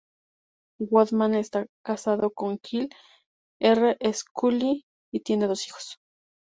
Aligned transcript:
Woodman 0.79 1.35
está 1.35 1.67
casado 1.85 2.31
con 2.33 2.57
Jill 2.65 2.89
R. 3.61 3.99
Scully 4.11 4.83
y 5.13 5.19
tienen 5.19 5.47
dos 5.47 5.67
hijos. 5.67 5.99